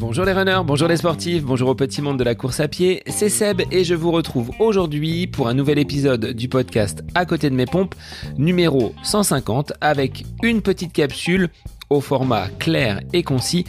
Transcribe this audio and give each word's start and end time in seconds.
Bonjour 0.00 0.24
les 0.24 0.32
runners, 0.32 0.62
bonjour 0.64 0.88
les 0.88 0.96
sportifs, 0.96 1.44
bonjour 1.44 1.68
au 1.68 1.74
petit 1.74 2.02
monde 2.02 2.18
de 2.18 2.24
la 2.24 2.34
course 2.34 2.60
à 2.60 2.66
pied, 2.66 3.02
c'est 3.06 3.28
Seb 3.28 3.60
et 3.70 3.84
je 3.84 3.94
vous 3.94 4.10
retrouve 4.10 4.50
aujourd'hui 4.58 5.26
pour 5.26 5.48
un 5.48 5.54
nouvel 5.54 5.78
épisode 5.78 6.32
du 6.32 6.48
podcast 6.48 7.04
À 7.14 7.26
côté 7.26 7.50
de 7.50 7.54
mes 7.54 7.66
pompes, 7.66 7.94
numéro 8.36 8.94
150, 9.02 9.74
avec 9.80 10.24
une 10.42 10.62
petite 10.62 10.92
capsule 10.92 11.50
au 11.90 12.00
format 12.00 12.48
clair 12.58 13.00
et 13.12 13.22
concis 13.22 13.64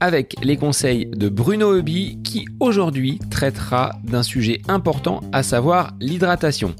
avec 0.00 0.34
les 0.42 0.56
conseils 0.56 1.06
de 1.06 1.28
Bruno 1.28 1.72
Heuby 1.72 2.18
qui 2.24 2.46
aujourd'hui 2.58 3.18
traitera 3.30 3.92
d'un 4.02 4.22
sujet 4.22 4.60
important 4.68 5.20
à 5.32 5.42
savoir 5.42 5.92
l'hydratation. 6.00 6.74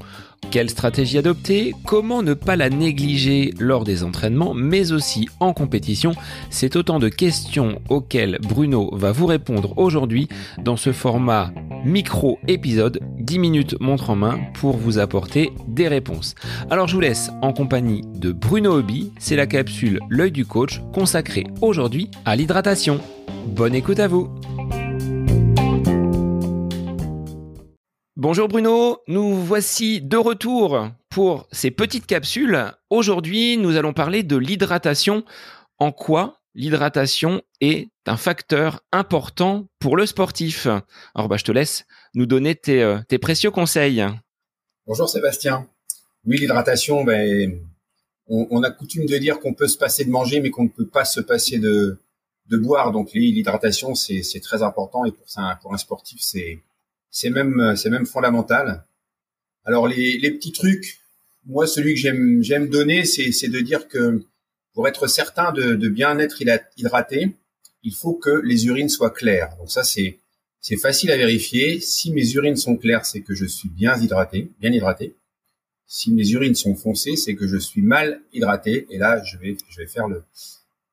Quelle 0.51 0.69
stratégie 0.69 1.17
adopter 1.17 1.73
Comment 1.85 2.21
ne 2.21 2.33
pas 2.33 2.55
la 2.55 2.69
négliger 2.69 3.53
lors 3.59 3.83
des 3.83 4.03
entraînements, 4.03 4.53
mais 4.53 4.91
aussi 4.91 5.27
en 5.39 5.53
compétition 5.53 6.13
C'est 6.49 6.75
autant 6.75 6.99
de 6.99 7.09
questions 7.09 7.81
auxquelles 7.89 8.37
Bruno 8.41 8.89
va 8.93 9.11
vous 9.11 9.25
répondre 9.25 9.73
aujourd'hui 9.77 10.27
dans 10.63 10.77
ce 10.77 10.91
format 10.91 11.51
micro-épisode, 11.85 12.99
10 13.19 13.39
minutes 13.39 13.75
montre 13.79 14.09
en 14.09 14.15
main 14.15 14.39
pour 14.53 14.77
vous 14.77 14.99
apporter 14.99 15.51
des 15.67 15.87
réponses. 15.87 16.35
Alors 16.69 16.87
je 16.87 16.95
vous 16.95 17.01
laisse 17.01 17.31
en 17.41 17.53
compagnie 17.53 18.01
de 18.15 18.31
Bruno 18.31 18.73
Hobby, 18.77 19.11
c'est 19.19 19.35
la 19.35 19.47
capsule 19.47 19.99
L'œil 20.09 20.31
du 20.31 20.45
coach 20.45 20.81
consacrée 20.93 21.45
aujourd'hui 21.61 22.09
à 22.25 22.35
l'hydratation. 22.35 22.99
Bonne 23.47 23.75
écoute 23.75 23.99
à 23.99 24.07
vous 24.07 24.29
Bonjour 28.23 28.47
Bruno, 28.47 28.99
nous 29.09 29.35
voici 29.35 29.99
de 29.99 30.15
retour 30.15 30.87
pour 31.09 31.45
ces 31.51 31.71
petites 31.71 32.05
capsules. 32.05 32.71
Aujourd'hui, 32.89 33.57
nous 33.57 33.75
allons 33.75 33.91
parler 33.91 34.23
de 34.23 34.37
l'hydratation. 34.37 35.25
En 35.77 35.91
quoi 35.91 36.39
l'hydratation 36.55 37.41
est 37.59 37.89
un 38.05 38.15
facteur 38.15 38.79
important 38.93 39.67
pour 39.77 39.97
le 39.97 40.05
sportif? 40.05 40.67
Alors 41.13 41.27
bah, 41.27 41.35
je 41.35 41.43
te 41.43 41.51
laisse 41.51 41.85
nous 42.13 42.25
donner 42.25 42.55
tes, 42.55 42.81
euh, 42.81 43.01
précieux 43.21 43.51
conseils. 43.51 44.01
Bonjour 44.87 45.09
Sébastien. 45.09 45.67
Oui, 46.25 46.37
l'hydratation, 46.37 47.03
ben, 47.03 47.59
on, 48.27 48.63
a 48.63 48.71
coutume 48.71 49.05
de 49.05 49.17
dire 49.17 49.41
qu'on 49.41 49.53
peut 49.53 49.67
se 49.67 49.77
passer 49.77 50.05
de 50.05 50.11
manger, 50.11 50.39
mais 50.39 50.49
qu'on 50.49 50.63
ne 50.63 50.69
peut 50.69 50.87
pas 50.87 51.03
se 51.03 51.19
passer 51.19 51.59
de, 51.59 51.99
de 52.49 52.57
boire. 52.57 52.93
Donc 52.93 53.11
l'hydratation, 53.13 53.95
c'est 53.95 54.39
très 54.41 54.63
important 54.63 55.03
et 55.03 55.11
pour, 55.11 55.25
pour 55.61 55.73
un 55.73 55.77
sportif, 55.77 56.21
c'est 56.21 56.61
c'est 57.13 57.29
même 57.29 57.75
c'est 57.77 57.91
même 57.91 58.07
fondamental. 58.07 58.85
Alors 59.63 59.87
les, 59.87 60.17
les 60.17 60.31
petits 60.31 60.51
trucs, 60.51 60.99
moi 61.45 61.67
celui 61.67 61.93
que 61.93 61.99
j'aime 61.99 62.43
j'aime 62.43 62.67
donner, 62.67 63.05
c'est 63.05 63.31
c'est 63.31 63.47
de 63.47 63.59
dire 63.61 63.87
que 63.87 64.21
pour 64.73 64.87
être 64.87 65.07
certain 65.07 65.51
de, 65.53 65.75
de 65.75 65.89
bien 65.89 66.17
être 66.17 66.41
hydraté, 66.75 67.29
il 67.83 67.93
faut 67.93 68.15
que 68.15 68.41
les 68.43 68.65
urines 68.65 68.89
soient 68.89 69.11
claires. 69.11 69.55
Donc 69.59 69.71
ça 69.71 69.83
c'est 69.83 70.19
c'est 70.59 70.77
facile 70.77 71.11
à 71.11 71.17
vérifier. 71.17 71.79
Si 71.79 72.11
mes 72.11 72.27
urines 72.33 72.55
sont 72.57 72.77
claires, 72.77 73.05
c'est 73.05 73.21
que 73.21 73.35
je 73.35 73.45
suis 73.45 73.69
bien 73.69 73.95
hydraté, 74.01 74.49
bien 74.59 74.71
hydraté. 74.71 75.15
Si 75.85 76.11
mes 76.11 76.27
urines 76.31 76.55
sont 76.55 76.75
foncées, 76.75 77.15
c'est 77.15 77.35
que 77.35 77.47
je 77.47 77.57
suis 77.57 77.83
mal 77.83 78.21
hydraté. 78.33 78.87
Et 78.89 78.97
là, 78.97 79.23
je 79.23 79.37
vais 79.37 79.55
je 79.69 79.77
vais 79.77 79.87
faire 79.87 80.07
le 80.07 80.23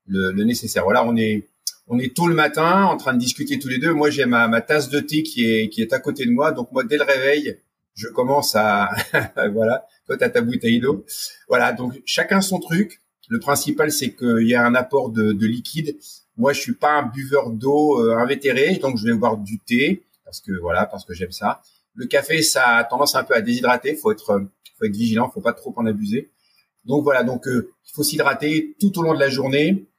le, 0.07 0.33
le 0.33 0.45
nécessaire. 0.45 0.85
Voilà, 0.85 1.07
on 1.07 1.17
est 1.17 1.47
on 1.91 1.99
est 1.99 2.15
tôt 2.15 2.29
le 2.29 2.35
matin 2.35 2.85
en 2.85 2.97
train 2.97 3.15
de 3.15 3.19
discuter 3.19 3.59
tous 3.59 3.69
les 3.69 3.79
deux. 3.79 3.93
Moi, 3.93 4.11
j'ai 4.11 4.25
ma, 4.25 4.61
tasse 4.61 4.89
de 4.89 5.01
thé 5.01 5.25
qui 5.25 5.45
est, 5.45 5.69
qui 5.69 5.83
est 5.83 5.93
à 5.93 5.99
côté 5.99 6.25
de 6.25 6.31
moi. 6.31 6.53
Donc, 6.53 6.71
moi, 6.71 6.85
dès 6.85 6.97
le 6.97 7.03
réveil, 7.03 7.61
je 7.95 8.07
commence 8.09 8.55
à, 8.55 8.89
voilà, 9.53 9.85
toi, 10.07 10.17
t'as 10.17 10.29
ta 10.29 10.41
bouteille 10.41 10.79
d'eau. 10.79 11.05
Voilà. 11.49 11.73
Donc, 11.73 12.01
chacun 12.07 12.41
son 12.41 12.61
truc. 12.61 13.01
Le 13.29 13.41
principal, 13.41 13.91
c'est 13.91 14.15
qu'il 14.15 14.47
y 14.47 14.55
a 14.55 14.65
un 14.65 14.75
apport 14.77 15.11
de, 15.11 15.33
de, 15.33 15.47
liquide. 15.47 15.99
Moi, 16.37 16.53
je 16.53 16.61
suis 16.61 16.75
pas 16.75 16.93
un 16.93 17.03
buveur 17.03 17.51
d'eau 17.51 18.01
euh, 18.01 18.17
invétéré, 18.17 18.77
donc 18.77 18.97
je 18.97 19.07
vais 19.07 19.15
boire 19.15 19.37
du 19.37 19.59
thé 19.61 20.05
parce 20.25 20.41
que 20.41 20.53
voilà, 20.61 20.87
parce 20.87 21.05
que 21.05 21.13
j'aime 21.13 21.33
ça. 21.33 21.61
Le 21.95 22.07
café, 22.07 22.43
ça 22.43 22.77
a 22.77 22.85
tendance 22.85 23.17
un 23.17 23.25
peu 23.25 23.35
à 23.35 23.41
déshydrater. 23.41 23.97
Faut 23.97 24.13
être, 24.13 24.41
faut 24.79 24.85
être 24.85 24.97
vigilant. 24.97 25.29
Faut 25.29 25.41
pas 25.41 25.53
trop 25.53 25.75
en 25.77 25.87
abuser. 25.87 26.31
Donc 26.85 27.03
voilà. 27.03 27.25
Donc, 27.25 27.49
euh, 27.49 27.73
il 27.85 27.93
faut 27.95 28.05
s'hydrater 28.05 28.77
tout 28.81 28.97
au 28.99 29.03
long 29.03 29.15
de 29.15 29.21
la 29.21 29.29
journée 29.29 29.90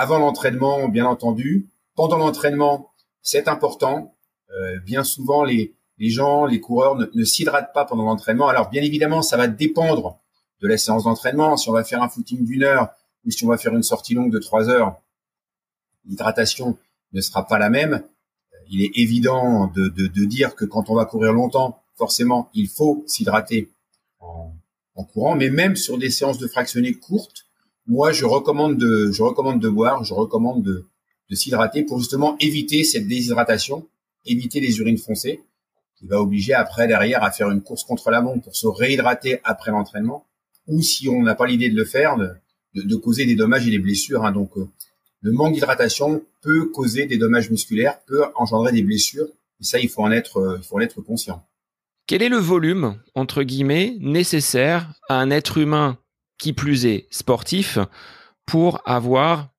avant 0.00 0.18
l'entraînement, 0.18 0.88
bien 0.88 1.04
entendu. 1.04 1.68
Pendant 1.94 2.16
l'entraînement, 2.16 2.90
c'est 3.20 3.48
important. 3.48 4.16
Euh, 4.50 4.80
bien 4.80 5.04
souvent, 5.04 5.44
les, 5.44 5.74
les 5.98 6.08
gens, 6.08 6.46
les 6.46 6.58
coureurs 6.58 6.96
ne, 6.96 7.24
s'hydratent 7.24 7.74
pas 7.74 7.84
pendant 7.84 8.04
l'entraînement. 8.04 8.48
Alors, 8.48 8.70
bien 8.70 8.82
évidemment, 8.82 9.20
ça 9.20 9.36
va 9.36 9.46
dépendre 9.46 10.18
de 10.62 10.68
la 10.68 10.78
séance 10.78 11.04
d'entraînement. 11.04 11.58
Si 11.58 11.68
on 11.68 11.74
va 11.74 11.84
faire 11.84 12.02
un 12.02 12.08
footing 12.08 12.46
d'une 12.46 12.62
heure 12.62 12.88
ou 13.26 13.30
si 13.30 13.44
on 13.44 13.48
va 13.48 13.58
faire 13.58 13.74
une 13.76 13.82
sortie 13.82 14.14
longue 14.14 14.32
de 14.32 14.38
trois 14.38 14.70
heures, 14.70 14.98
l'hydratation 16.06 16.78
ne 17.12 17.20
sera 17.20 17.46
pas 17.46 17.58
la 17.58 17.68
même. 17.68 18.02
Il 18.70 18.82
est 18.82 18.92
évident 18.94 19.66
de, 19.66 19.88
de, 19.88 20.06
de, 20.06 20.24
dire 20.24 20.54
que 20.54 20.64
quand 20.64 20.88
on 20.88 20.94
va 20.94 21.04
courir 21.04 21.34
longtemps, 21.34 21.82
forcément, 21.96 22.48
il 22.54 22.68
faut 22.68 23.04
s'hydrater 23.06 23.70
en, 24.18 24.54
en 24.94 25.04
courant. 25.04 25.36
Mais 25.36 25.50
même 25.50 25.76
sur 25.76 25.98
des 25.98 26.08
séances 26.08 26.38
de 26.38 26.48
fractionnés 26.48 26.94
courtes, 26.94 27.49
moi, 27.90 28.12
je 28.12 28.24
recommande 28.24 28.78
de, 28.78 29.10
je 29.10 29.20
recommande 29.20 29.60
de 29.60 29.68
boire, 29.68 30.04
je 30.04 30.14
recommande 30.14 30.62
de, 30.62 30.86
de 31.28 31.34
s'hydrater 31.34 31.82
pour 31.82 31.98
justement 31.98 32.36
éviter 32.38 32.84
cette 32.84 33.08
déshydratation, 33.08 33.88
éviter 34.24 34.60
les 34.60 34.78
urines 34.78 34.96
foncées, 34.96 35.42
qui 35.98 36.06
va 36.06 36.20
obliger 36.20 36.54
après 36.54 36.86
derrière 36.86 37.24
à 37.24 37.32
faire 37.32 37.50
une 37.50 37.62
course 37.62 37.82
contre 37.82 38.10
la 38.10 38.20
montre 38.20 38.44
pour 38.44 38.54
se 38.54 38.68
réhydrater 38.68 39.40
après 39.42 39.72
l'entraînement, 39.72 40.24
ou 40.68 40.80
si 40.82 41.08
on 41.08 41.20
n'a 41.24 41.34
pas 41.34 41.46
l'idée 41.46 41.68
de 41.68 41.76
le 41.76 41.84
faire, 41.84 42.16
de, 42.16 42.30
de, 42.76 42.94
causer 42.94 43.26
des 43.26 43.34
dommages 43.34 43.66
et 43.66 43.72
des 43.72 43.80
blessures. 43.80 44.24
Hein. 44.24 44.30
Donc, 44.30 44.56
euh, 44.56 44.68
le 45.20 45.32
manque 45.32 45.54
d'hydratation 45.54 46.22
peut 46.42 46.66
causer 46.66 47.06
des 47.06 47.18
dommages 47.18 47.50
musculaires, 47.50 47.98
peut 48.06 48.22
engendrer 48.36 48.70
des 48.70 48.84
blessures. 48.84 49.26
Et 49.60 49.64
ça, 49.64 49.80
il 49.80 49.88
faut 49.88 50.02
en 50.02 50.12
être, 50.12 50.36
euh, 50.36 50.58
il 50.58 50.64
faut 50.64 50.76
en 50.76 50.80
être 50.80 51.00
conscient. 51.00 51.44
Quel 52.06 52.22
est 52.22 52.28
le 52.28 52.36
volume, 52.36 53.00
entre 53.16 53.42
guillemets, 53.42 53.96
nécessaire 53.98 54.94
à 55.08 55.16
un 55.16 55.30
être 55.30 55.58
humain 55.58 55.98
qui 56.40 56.52
plus 56.54 56.86
est 56.86 57.06
sportif, 57.10 57.78
pour 58.46 58.80
avoir 58.84 59.50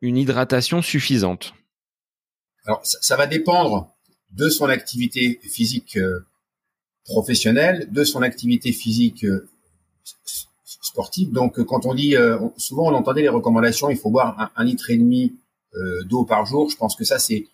une 0.00 0.16
hydratation 0.16 0.82
suffisante 0.82 1.54
Alors, 2.64 2.80
ça, 2.82 3.16
va 3.16 3.28
dépendre 3.28 3.94
de 4.32 4.48
son 4.48 4.64
activité 4.64 5.40
physique 5.44 5.96
euh, 5.96 6.26
professionnelle, 7.04 7.88
de 7.92 8.02
son 8.02 8.22
activité 8.22 8.72
physique 8.72 9.24
euh, 9.24 9.48
sportive. 10.64 11.30
Donc, 11.30 11.62
quand 11.62 11.86
on 11.86 11.94
dit, 11.94 12.16
euh, 12.16 12.38
souvent 12.56 12.90
on 12.90 12.94
entendait 12.94 13.22
les 13.22 13.28
recommandations, 13.28 13.90
il 13.90 13.96
faut 13.96 14.10
boire 14.10 14.50
un, 14.56 14.64
litre 14.64 14.90
et 14.90 14.96
demi 14.96 15.36
d'eau 16.04 16.24
par 16.24 16.46
jour. 16.46 16.70
Je 16.70 16.76
pense 16.76 16.94
que 16.94 17.04
ça, 17.04 17.18
c'est 17.18 17.48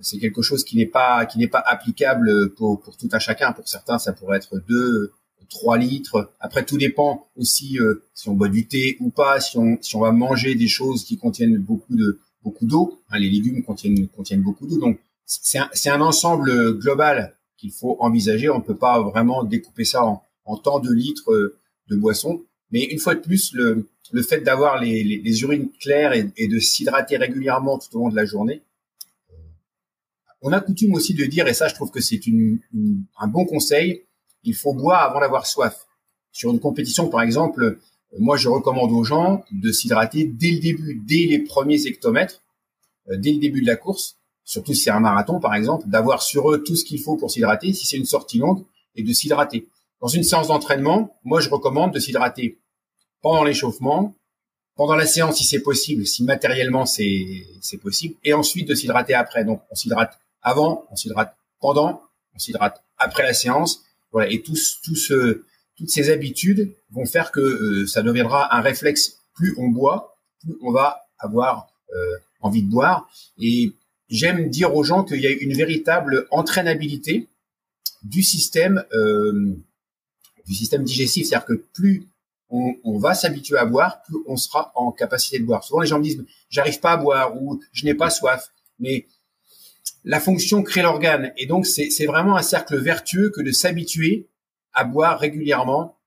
c'est 0.00 0.18
quelque 0.18 0.40
chose 0.40 0.64
qui 0.64 0.76
n'est 0.76 0.86
pas 0.86 1.26
qui 1.26 1.38
n'est 1.38 1.48
pas 1.48 1.62
applicable 1.64 2.54
pour 2.54 2.82
tout 2.98 3.10
un 3.12 3.18
chacun. 3.18 3.52
Pour 3.52 3.68
certains, 3.68 3.98
ça 3.98 4.14
pourrait 4.14 4.38
être 4.38 4.58
deux 4.66 5.12
3 5.52 5.78
litres. 5.78 6.32
Après, 6.40 6.64
tout 6.64 6.78
dépend 6.78 7.28
aussi 7.36 7.78
euh, 7.78 8.04
si 8.14 8.28
on 8.28 8.34
boit 8.34 8.48
du 8.48 8.66
thé 8.66 8.96
ou 9.00 9.10
pas, 9.10 9.40
si 9.40 9.58
on, 9.58 9.78
si 9.80 9.96
on 9.96 10.00
va 10.00 10.12
manger 10.12 10.54
des 10.54 10.68
choses 10.68 11.04
qui 11.04 11.16
contiennent 11.16 11.58
beaucoup 11.58 11.94
de 11.94 12.18
beaucoup 12.42 12.66
d'eau. 12.66 13.00
Hein, 13.10 13.18
les 13.18 13.30
légumes 13.30 13.62
contiennent 13.62 14.08
contiennent 14.08 14.42
beaucoup 14.42 14.66
d'eau, 14.66 14.78
donc 14.78 14.98
c'est 15.24 15.58
un, 15.58 15.70
un, 15.86 16.00
ensemble 16.00 16.78
global 16.78 17.36
qu'il 17.56 17.70
faut 17.70 17.96
envisager. 18.00 18.50
On 18.50 18.58
ne 18.58 18.64
peut 18.64 18.76
pas 18.76 19.00
vraiment 19.00 19.44
découper 19.44 19.84
ça 19.84 20.04
en, 20.04 20.22
en 20.44 20.56
tant 20.56 20.80
de 20.80 20.92
litres 20.92 21.30
euh, 21.32 21.56
de 21.88 21.96
boisson. 21.96 22.42
Mais 22.70 22.84
une 22.84 22.98
fois 22.98 23.14
de 23.14 23.20
plus, 23.20 23.52
le, 23.52 23.88
le 24.12 24.22
fait 24.22 24.40
d'avoir 24.40 24.80
les, 24.80 25.04
les, 25.04 25.42
urines 25.42 25.70
claires 25.80 26.12
et, 26.12 26.48
de 26.48 26.58
s'hydrater 26.58 27.16
régulièrement 27.16 27.78
tout 27.78 27.96
au 27.96 28.00
long 28.00 28.08
de 28.08 28.16
la 28.16 28.24
journée, 28.24 28.62
euh, 29.30 29.36
on 30.40 30.52
a 30.52 30.60
coutume 30.60 30.94
aussi 30.94 31.14
de 31.14 31.24
dire, 31.24 31.46
et 31.48 31.54
ça 31.54 31.68
je 31.68 31.74
trouve 31.74 31.90
que 31.90 32.00
c'est 32.00 32.26
une, 32.26 32.60
un 33.18 33.28
bon 33.28 33.44
conseil, 33.44 34.04
il 34.44 34.54
faut 34.54 34.74
boire 34.74 35.02
avant 35.02 35.20
d'avoir 35.20 35.46
soif. 35.46 35.86
Sur 36.32 36.50
une 36.50 36.60
compétition, 36.60 37.08
par 37.08 37.22
exemple, 37.22 37.78
moi, 38.18 38.36
je 38.36 38.48
recommande 38.48 38.92
aux 38.92 39.04
gens 39.04 39.44
de 39.50 39.72
s'hydrater 39.72 40.24
dès 40.24 40.50
le 40.50 40.58
début, 40.58 41.02
dès 41.06 41.26
les 41.26 41.38
premiers 41.38 41.86
hectomètres, 41.86 42.42
euh, 43.10 43.16
dès 43.16 43.32
le 43.32 43.38
début 43.38 43.62
de 43.62 43.66
la 43.66 43.76
course, 43.76 44.16
surtout 44.44 44.74
si 44.74 44.82
c'est 44.82 44.90
un 44.90 45.00
marathon, 45.00 45.40
par 45.40 45.54
exemple, 45.54 45.88
d'avoir 45.88 46.22
sur 46.22 46.50
eux 46.52 46.62
tout 46.62 46.76
ce 46.76 46.84
qu'il 46.84 47.00
faut 47.00 47.16
pour 47.16 47.30
s'hydrater, 47.30 47.72
si 47.72 47.86
c'est 47.86 47.96
une 47.96 48.04
sortie 48.04 48.38
longue, 48.38 48.64
et 48.94 49.02
de 49.02 49.12
s'hydrater. 49.12 49.68
Dans 50.00 50.08
une 50.08 50.24
séance 50.24 50.48
d'entraînement, 50.48 51.16
moi, 51.24 51.40
je 51.40 51.48
recommande 51.48 51.94
de 51.94 51.98
s'hydrater 51.98 52.58
pendant 53.22 53.44
l'échauffement, 53.44 54.14
pendant 54.74 54.96
la 54.96 55.06
séance, 55.06 55.36
si 55.36 55.44
c'est 55.44 55.62
possible, 55.62 56.06
si 56.06 56.24
matériellement 56.24 56.86
c'est 56.86 57.78
possible, 57.80 58.16
et 58.24 58.34
ensuite 58.34 58.68
de 58.68 58.74
s'hydrater 58.74 59.14
après. 59.14 59.44
Donc, 59.44 59.62
on 59.70 59.74
s'hydrate 59.74 60.18
avant, 60.42 60.84
on 60.90 60.96
s'hydrate 60.96 61.36
pendant, 61.60 62.02
on 62.34 62.38
s'hydrate 62.38 62.82
après 62.98 63.22
la 63.22 63.32
séance, 63.32 63.82
et 64.28 64.42
tous, 64.42 64.80
tous, 64.84 65.12
toutes 65.76 65.90
ces 65.90 66.10
habitudes 66.10 66.74
vont 66.90 67.06
faire 67.06 67.32
que 67.32 67.40
euh, 67.40 67.86
ça 67.86 68.02
deviendra 68.02 68.54
un 68.56 68.60
réflexe. 68.60 69.18
Plus 69.34 69.54
on 69.58 69.68
boit, 69.68 70.16
plus 70.40 70.56
on 70.62 70.72
va 70.72 71.06
avoir 71.18 71.68
euh, 71.94 72.18
envie 72.40 72.62
de 72.62 72.70
boire. 72.70 73.08
Et 73.40 73.72
j'aime 74.08 74.48
dire 74.48 74.74
aux 74.76 74.84
gens 74.84 75.04
qu'il 75.04 75.20
y 75.20 75.26
a 75.26 75.30
une 75.30 75.54
véritable 75.54 76.26
entraînabilité 76.30 77.28
du 78.02 78.22
système, 78.22 78.84
euh, 78.92 79.56
du 80.46 80.54
système 80.54 80.84
digestif, 80.84 81.26
c'est-à-dire 81.26 81.46
que 81.46 81.64
plus 81.72 82.08
on, 82.50 82.98
va 82.98 83.14
s'habituer 83.14 83.56
à 83.56 83.64
boire, 83.64 84.02
plus 84.02 84.18
on 84.26 84.36
sera 84.36 84.72
en 84.74 84.92
capacité 84.92 85.38
de 85.38 85.44
boire. 85.44 85.64
Souvent, 85.64 85.80
les 85.80 85.86
gens 85.86 85.98
me 85.98 86.04
disent, 86.04 86.22
j'arrive 86.50 86.80
pas 86.80 86.92
à 86.92 86.96
boire 86.98 87.34
ou 87.40 87.62
je 87.72 87.86
n'ai 87.86 87.94
pas 87.94 88.10
soif. 88.10 88.52
Mais 88.78 89.06
la 90.04 90.20
fonction 90.20 90.62
crée 90.62 90.82
l'organe. 90.82 91.32
Et 91.36 91.46
donc, 91.46 91.66
c'est 91.66 92.06
vraiment 92.06 92.36
un 92.36 92.42
cercle 92.42 92.76
vertueux 92.76 93.30
que 93.30 93.40
de 93.40 93.52
s'habituer 93.52 94.28
à 94.72 94.84
boire 94.84 95.18
régulièrement 95.18 95.98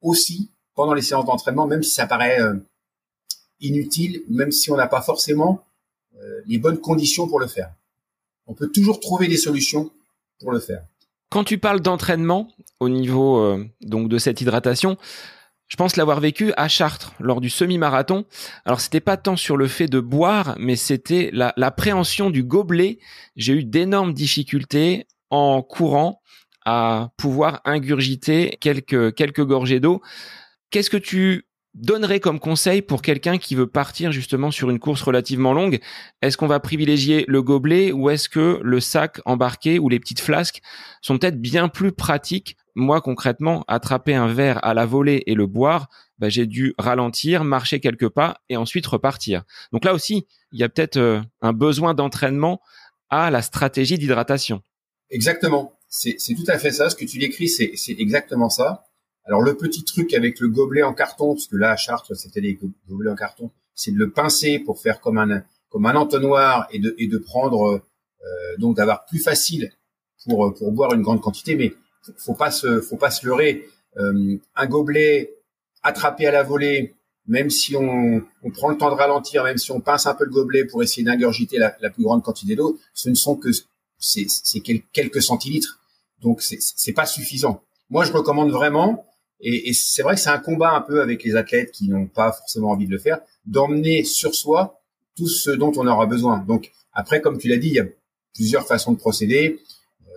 aussi 0.00 0.50
pendant 0.74 0.94
les 0.94 1.02
séances 1.02 1.24
d'entraînement, 1.24 1.66
même 1.66 1.82
si 1.82 1.94
ça 1.94 2.06
paraît 2.06 2.40
euh, 2.40 2.54
inutile, 3.60 4.22
même 4.28 4.52
si 4.52 4.70
on 4.70 4.76
n'a 4.76 4.86
pas 4.86 5.00
forcément 5.00 5.64
euh, 6.16 6.40
les 6.46 6.58
bonnes 6.58 6.78
conditions 6.78 7.26
pour 7.26 7.40
le 7.40 7.46
faire. 7.46 7.72
On 8.46 8.54
peut 8.54 8.68
toujours 8.68 9.00
trouver 9.00 9.28
des 9.28 9.36
solutions 9.36 9.90
pour 10.40 10.52
le 10.52 10.60
faire. 10.60 10.84
Quand 11.30 11.44
tu 11.44 11.58
parles 11.58 11.80
d'entraînement 11.80 12.48
au 12.80 12.88
niveau 12.88 13.38
euh, 13.38 13.64
donc 13.80 14.08
de 14.08 14.18
cette 14.18 14.40
hydratation, 14.40 14.98
je 15.68 15.76
pense 15.76 15.96
l'avoir 15.96 16.20
vécu 16.20 16.52
à 16.56 16.68
Chartres 16.68 17.14
lors 17.18 17.40
du 17.40 17.50
semi-marathon. 17.50 18.26
Alors 18.64 18.80
c'était 18.80 19.00
pas 19.00 19.16
tant 19.16 19.36
sur 19.36 19.56
le 19.56 19.66
fait 19.66 19.86
de 19.86 20.00
boire, 20.00 20.56
mais 20.58 20.76
c'était 20.76 21.30
l'appréhension 21.32 22.30
du 22.30 22.44
gobelet. 22.44 22.98
J'ai 23.36 23.54
eu 23.54 23.64
d'énormes 23.64 24.12
difficultés 24.12 25.06
en 25.30 25.62
courant 25.62 26.20
à 26.64 27.10
pouvoir 27.16 27.60
ingurgiter 27.64 28.56
quelques 28.60 29.14
quelques 29.14 29.44
gorgées 29.44 29.80
d'eau. 29.80 30.00
Qu'est-ce 30.70 30.90
que 30.90 30.96
tu 30.96 31.46
donnerais 31.74 32.20
comme 32.20 32.38
conseil 32.38 32.82
pour 32.82 33.02
quelqu'un 33.02 33.38
qui 33.38 33.54
veut 33.54 33.66
partir 33.66 34.12
justement 34.12 34.50
sur 34.50 34.70
une 34.70 34.78
course 34.78 35.02
relativement 35.02 35.52
longue 35.52 35.80
Est-ce 36.22 36.36
qu'on 36.36 36.46
va 36.46 36.60
privilégier 36.60 37.24
le 37.28 37.42
gobelet 37.42 37.92
ou 37.92 38.10
est-ce 38.10 38.28
que 38.28 38.60
le 38.62 38.80
sac 38.80 39.20
embarqué 39.24 39.78
ou 39.78 39.88
les 39.88 39.98
petites 39.98 40.20
flasques 40.20 40.60
sont 41.02 41.18
peut-être 41.18 41.40
bien 41.40 41.68
plus 41.68 41.92
pratiques? 41.92 42.56
Moi 42.74 43.00
concrètement, 43.00 43.64
attraper 43.68 44.14
un 44.14 44.28
verre 44.28 44.64
à 44.64 44.74
la 44.74 44.86
volée 44.86 45.22
et 45.26 45.34
le 45.34 45.46
boire, 45.46 45.88
bah, 46.18 46.28
j'ai 46.28 46.46
dû 46.46 46.74
ralentir, 46.78 47.44
marcher 47.44 47.80
quelques 47.80 48.08
pas 48.08 48.40
et 48.48 48.56
ensuite 48.56 48.86
repartir. 48.86 49.42
Donc 49.72 49.84
là 49.84 49.94
aussi, 49.94 50.26
il 50.52 50.60
y 50.60 50.62
a 50.62 50.68
peut-être 50.68 50.96
euh, 50.96 51.20
un 51.42 51.52
besoin 51.52 51.94
d'entraînement 51.94 52.60
à 53.10 53.30
la 53.30 53.42
stratégie 53.42 53.98
d'hydratation. 53.98 54.62
Exactement. 55.10 55.72
C'est 55.88 56.16
tout 56.34 56.44
à 56.48 56.58
fait 56.58 56.72
ça. 56.72 56.90
Ce 56.90 56.96
que 56.96 57.04
tu 57.04 57.18
décris, 57.18 57.48
c'est 57.48 57.74
exactement 57.98 58.48
ça. 58.48 58.84
Alors 59.26 59.40
le 59.40 59.56
petit 59.56 59.84
truc 59.84 60.12
avec 60.14 60.38
le 60.40 60.48
gobelet 60.48 60.82
en 60.82 60.92
carton, 60.92 61.34
parce 61.34 61.46
que 61.46 61.56
là 61.56 61.70
à 61.70 61.76
Chartres 61.76 62.14
c'était 62.14 62.40
des 62.40 62.58
gobelets 62.88 63.10
en 63.10 63.16
carton, 63.16 63.50
c'est 63.74 63.92
de 63.92 63.98
le 63.98 64.10
pincer 64.10 64.58
pour 64.58 64.80
faire 64.80 65.00
comme 65.00 65.18
un 65.18 65.42
comme 65.70 65.86
un 65.86 65.96
entonnoir 65.96 66.68
et 66.70 66.78
de 66.78 66.94
et 66.98 67.08
de 67.08 67.18
prendre 67.18 67.82
euh, 68.24 68.56
donc 68.58 68.76
d'avoir 68.76 69.06
plus 69.06 69.18
facile 69.18 69.72
pour 70.24 70.52
pour 70.54 70.72
boire 70.72 70.92
une 70.92 71.02
grande 71.02 71.20
quantité. 71.20 71.56
Mais 71.56 71.72
faut 72.18 72.34
pas 72.34 72.50
se 72.50 72.80
faut 72.80 72.96
pas 72.96 73.10
se 73.10 73.26
leurrer. 73.26 73.66
Euh, 73.96 74.36
un 74.56 74.66
gobelet 74.66 75.34
attrapé 75.82 76.26
à 76.26 76.32
la 76.32 76.42
volée, 76.42 76.94
même 77.26 77.48
si 77.48 77.76
on, 77.76 78.22
on, 78.42 78.50
prend 78.50 78.70
le 78.70 78.76
temps 78.76 78.90
de 78.90 78.96
ralentir, 78.96 79.44
même 79.44 79.58
si 79.58 79.70
on 79.70 79.80
pince 79.80 80.06
un 80.06 80.14
peu 80.14 80.24
le 80.24 80.30
gobelet 80.30 80.64
pour 80.64 80.82
essayer 80.82 81.04
d'ingurgiter 81.04 81.58
la, 81.58 81.76
la, 81.80 81.90
plus 81.90 82.02
grande 82.02 82.22
quantité 82.22 82.56
d'eau, 82.56 82.78
ce 82.92 83.08
ne 83.08 83.14
sont 83.14 83.36
que 83.36 83.50
c'est 83.98 84.60
quelques 84.92 85.22
centilitres, 85.22 85.80
donc 86.20 86.42
c'est 86.42 86.92
pas 86.92 87.06
suffisant. 87.06 87.62
Moi, 87.90 88.04
je 88.04 88.12
recommande 88.12 88.50
vraiment 88.50 89.06
et, 89.40 89.68
et 89.68 89.72
c'est 89.72 90.02
vrai 90.02 90.14
que 90.14 90.20
c'est 90.20 90.30
un 90.30 90.38
combat 90.38 90.72
un 90.72 90.80
peu 90.80 91.02
avec 91.02 91.22
les 91.24 91.36
athlètes 91.36 91.72
qui 91.72 91.88
n'ont 91.88 92.06
pas 92.06 92.32
forcément 92.32 92.70
envie 92.70 92.86
de 92.86 92.92
le 92.92 92.98
faire, 92.98 93.20
d'emmener 93.46 94.04
sur 94.04 94.34
soi 94.34 94.80
tout 95.16 95.28
ce 95.28 95.50
dont 95.50 95.72
on 95.76 95.86
aura 95.86 96.06
besoin. 96.06 96.38
Donc 96.38 96.72
après, 96.92 97.20
comme 97.20 97.38
tu 97.38 97.48
l'as 97.48 97.56
dit, 97.56 97.68
il 97.68 97.74
y 97.74 97.80
a 97.80 97.86
plusieurs 98.34 98.66
façons 98.66 98.92
de 98.92 98.98
procéder. 98.98 99.60
Euh, 100.06 100.10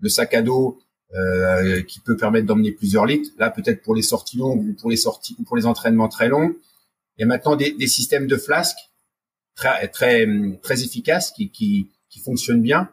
le 0.00 0.08
sac 0.08 0.34
à 0.34 0.42
dos 0.42 0.80
euh, 1.14 1.82
qui 1.82 2.00
peut 2.00 2.16
permettre 2.16 2.46
d'emmener 2.46 2.72
plusieurs 2.72 3.06
litres. 3.06 3.30
Là, 3.38 3.50
peut-être 3.50 3.82
pour 3.82 3.94
les 3.94 4.02
sorties 4.02 4.38
longues 4.38 4.66
ou 4.68 4.74
pour 4.74 4.90
les 4.90 4.96
sorties 4.96 5.36
ou 5.38 5.44
pour 5.44 5.56
les 5.56 5.66
entraînements 5.66 6.08
très 6.08 6.28
longs. 6.28 6.54
Il 7.16 7.20
y 7.20 7.24
a 7.24 7.26
maintenant 7.26 7.56
des, 7.56 7.72
des 7.72 7.86
systèmes 7.86 8.26
de 8.26 8.36
flasques 8.36 8.90
très 9.56 9.88
très 9.88 10.26
très 10.62 10.82
efficaces 10.82 11.32
qui, 11.32 11.50
qui, 11.50 11.90
qui 12.08 12.20
fonctionnent 12.20 12.62
bien. 12.62 12.90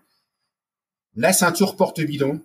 La 1.15 1.33
ceinture 1.33 1.75
porte-bidon, 1.75 2.41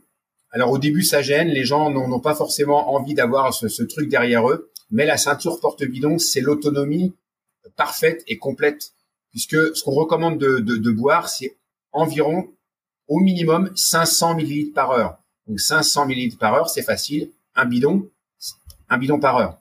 alors 0.52 0.70
au 0.70 0.78
début, 0.78 1.02
ça 1.02 1.22
gêne, 1.22 1.48
les 1.48 1.64
gens 1.64 1.90
n'ont 1.90 2.20
pas 2.20 2.34
forcément 2.34 2.94
envie 2.94 3.14
d'avoir 3.14 3.54
ce, 3.54 3.82
truc 3.82 4.10
derrière 4.10 4.48
eux, 4.48 4.70
mais 4.90 5.06
la 5.06 5.16
ceinture 5.16 5.58
porte-bidon, 5.60 6.18
c'est 6.18 6.42
l'autonomie 6.42 7.14
parfaite 7.76 8.22
et 8.26 8.36
complète, 8.36 8.92
puisque 9.30 9.56
ce 9.74 9.82
qu'on 9.82 9.92
recommande 9.92 10.38
de, 10.38 10.90
boire, 10.90 11.30
c'est 11.30 11.56
environ 11.92 12.48
au 13.08 13.18
minimum 13.18 13.70
500 13.74 14.34
millilitres 14.34 14.74
par 14.74 14.90
heure. 14.90 15.18
Donc 15.46 15.58
500 15.58 16.06
millilitres 16.06 16.38
par 16.38 16.54
heure, 16.54 16.68
c'est 16.68 16.82
facile, 16.82 17.30
un 17.54 17.64
bidon, 17.64 18.08
un 18.90 18.98
bidon 18.98 19.18
par 19.18 19.38
heure. 19.38 19.58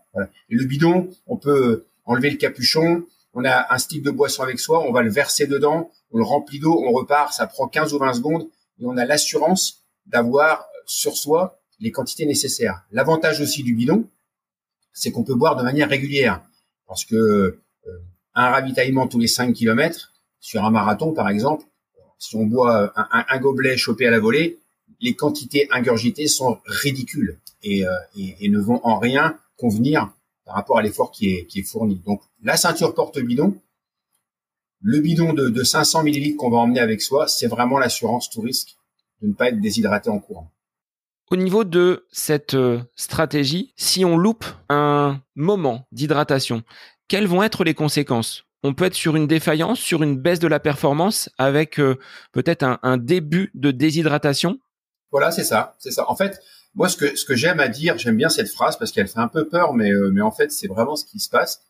Le 0.49 0.65
bidon, 0.65 1.09
on 1.25 1.37
peut 1.37 1.85
enlever 2.03 2.29
le 2.29 2.37
capuchon, 2.37 3.05
on 3.33 3.45
a 3.45 3.73
un 3.73 3.77
stick 3.77 4.03
de 4.03 4.11
boisson 4.11 4.43
avec 4.43 4.59
soi, 4.59 4.85
on 4.85 4.91
va 4.91 5.03
le 5.03 5.09
verser 5.09 5.47
dedans, 5.47 5.89
on 6.11 6.17
le 6.17 6.23
remplit 6.25 6.59
d'eau, 6.59 6.83
on 6.85 6.91
repart, 6.91 7.31
ça 7.31 7.47
prend 7.47 7.69
15 7.69 7.93
ou 7.93 7.99
20 7.99 8.15
secondes, 8.15 8.49
et 8.79 8.85
on 8.85 8.97
a 8.97 9.05
l'assurance 9.05 9.85
d'avoir 10.05 10.67
sur 10.91 11.15
soi 11.15 11.61
les 11.79 11.91
quantités 11.91 12.25
nécessaires. 12.25 12.83
L'avantage 12.91 13.39
aussi 13.39 13.63
du 13.63 13.73
bidon, 13.73 14.07
c'est 14.93 15.11
qu'on 15.11 15.23
peut 15.23 15.35
boire 15.35 15.55
de 15.55 15.63
manière 15.63 15.89
régulière. 15.89 16.43
Parce 16.85 17.05
que 17.05 17.15
euh, 17.15 17.99
un 18.35 18.49
ravitaillement 18.49 19.07
tous 19.07 19.17
les 19.17 19.27
5 19.27 19.53
km, 19.53 20.13
sur 20.41 20.65
un 20.65 20.69
marathon 20.69 21.13
par 21.13 21.29
exemple, 21.29 21.65
si 22.19 22.35
on 22.35 22.45
boit 22.45 22.93
un, 22.95 23.39
gobelet 23.39 23.77
chopé 23.77 24.05
à 24.05 24.11
la 24.11 24.19
volée, 24.19 24.59
les 24.99 25.15
quantités 25.15 25.67
ingurgitées 25.71 26.27
sont 26.27 26.59
ridicules 26.65 27.39
et, 27.63 27.85
euh, 27.85 27.89
ne 28.15 28.59
vont 28.59 28.79
en 28.83 28.99
rien 28.99 29.39
convenir 29.57 30.13
par 30.45 30.55
rapport 30.55 30.77
à 30.77 30.83
l'effort 30.83 31.11
qui 31.11 31.29
est, 31.29 31.63
fourni. 31.63 32.01
Donc 32.05 32.21
la 32.43 32.57
ceinture 32.57 32.93
porte-bidon, 32.93 33.55
le 34.81 34.99
bidon 34.99 35.33
de, 35.33 35.49
de 35.49 35.63
500 35.63 36.03
millilitres 36.03 36.37
qu'on 36.37 36.51
va 36.51 36.57
emmener 36.57 36.79
avec 36.79 37.01
soi, 37.01 37.27
c'est 37.27 37.47
vraiment 37.47 37.79
l'assurance 37.79 38.29
tout 38.29 38.41
risque 38.41 38.75
de 39.21 39.27
ne 39.27 39.33
pas 39.33 39.49
être 39.49 39.59
déshydraté 39.59 40.09
en 40.09 40.19
courant. 40.19 40.51
Au 41.31 41.37
niveau 41.37 41.63
de 41.63 42.05
cette 42.11 42.55
euh, 42.55 42.81
stratégie, 42.97 43.73
si 43.77 44.03
on 44.03 44.17
loupe 44.17 44.43
un 44.67 45.21
moment 45.35 45.87
d'hydratation, 45.93 46.61
quelles 47.07 47.25
vont 47.25 47.41
être 47.41 47.63
les 47.63 47.73
conséquences? 47.73 48.43
On 48.63 48.73
peut 48.73 48.83
être 48.83 48.95
sur 48.95 49.15
une 49.15 49.27
défaillance, 49.27 49.79
sur 49.79 50.03
une 50.03 50.17
baisse 50.17 50.39
de 50.39 50.49
la 50.49 50.59
performance 50.59 51.29
avec 51.37 51.79
euh, 51.79 51.97
peut-être 52.33 52.79
un, 52.83 52.97
début 52.97 53.49
de 53.53 53.71
déshydratation? 53.71 54.59
Voilà, 55.09 55.31
c'est 55.31 55.45
ça, 55.45 55.77
c'est 55.79 55.91
ça. 55.91 56.03
En 56.11 56.17
fait, 56.17 56.37
moi, 56.75 56.89
ce 56.89 56.97
que, 56.97 57.35
j'aime 57.35 57.61
à 57.61 57.69
dire, 57.69 57.97
j'aime 57.97 58.17
bien 58.17 58.29
cette 58.29 58.49
phrase 58.49 58.77
parce 58.77 58.91
qu'elle 58.91 59.07
fait 59.07 59.19
un 59.19 59.29
peu 59.29 59.47
peur, 59.47 59.73
mais, 59.73 59.89
euh, 59.89 60.13
en 60.21 60.31
fait, 60.31 60.51
c'est 60.51 60.67
vraiment 60.67 60.97
ce 60.97 61.05
qui 61.05 61.21
se 61.21 61.29
passe. 61.29 61.63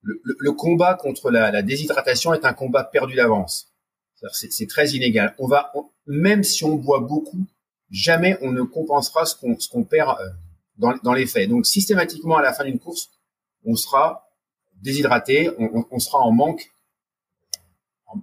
Le, 0.00 0.52
combat 0.52 0.94
contre 0.94 1.30
la, 1.30 1.60
déshydratation 1.60 2.32
est 2.32 2.46
un 2.46 2.54
combat 2.54 2.82
perdu 2.82 3.16
d'avance. 3.16 3.74
C'est 4.32 4.68
très 4.68 4.88
inégal. 4.92 5.34
On 5.38 5.48
va, 5.48 5.70
même 6.06 6.42
si 6.42 6.64
on 6.64 6.76
boit 6.76 7.00
beaucoup, 7.00 7.46
jamais 7.92 8.36
on 8.40 8.50
ne 8.50 8.62
compensera 8.62 9.26
ce 9.26 9.36
qu'on 9.36 9.54
qu'on 9.70 9.84
perd 9.84 10.18
euh, 10.18 10.28
dans, 10.78 10.94
dans 11.04 11.12
les 11.12 11.26
faits. 11.26 11.48
Donc 11.48 11.66
systématiquement 11.66 12.36
à 12.36 12.42
la 12.42 12.52
fin 12.52 12.64
d'une 12.64 12.80
course, 12.80 13.10
on 13.64 13.76
sera 13.76 14.28
déshydraté, 14.80 15.50
on, 15.58 15.84
on 15.90 15.98
sera 16.00 16.18
en 16.18 16.32
manque 16.32 16.72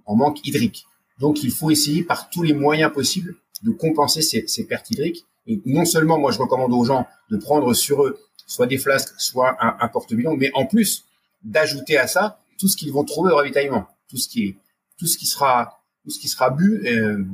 en, 0.06 0.16
manque 0.16 0.46
hydrique. 0.46 0.84
Donc 1.18 1.42
il 1.42 1.50
faut 1.50 1.70
essayer 1.70 2.02
par 2.02 2.30
tous 2.30 2.42
les 2.42 2.52
moyens 2.52 2.92
possibles 2.92 3.34
de 3.62 3.70
compenser 3.70 4.22
ces, 4.22 4.46
ces 4.46 4.66
pertes 4.66 4.90
hydriques. 4.90 5.24
Et 5.46 5.60
non 5.64 5.84
seulement 5.84 6.18
moi 6.18 6.32
je 6.32 6.38
recommande 6.38 6.72
aux 6.72 6.84
gens 6.84 7.06
de 7.30 7.36
prendre 7.36 7.72
sur 7.72 8.04
eux 8.04 8.18
soit 8.46 8.66
des 8.66 8.78
flasques, 8.78 9.14
soit 9.18 9.56
un, 9.64 9.76
un 9.80 9.88
porte-bidon, 9.88 10.36
mais 10.36 10.50
en 10.54 10.66
plus 10.66 11.04
d'ajouter 11.42 11.96
à 11.96 12.08
ça 12.08 12.40
tout 12.58 12.68
ce 12.68 12.76
qu'ils 12.76 12.92
vont 12.92 13.04
trouver 13.04 13.32
au 13.32 13.36
ravitaillement, 13.36 13.86
tout 14.08 14.16
ce 14.16 14.28
qui 14.28 14.44
est 14.44 14.56
tout 14.98 15.06
ce 15.06 15.16
qui 15.16 15.26
sera 15.26 15.80
tout 16.02 16.10
ce 16.10 16.18
qui 16.18 16.28
sera 16.28 16.50
bu. 16.50 16.82
Euh, 16.86 17.24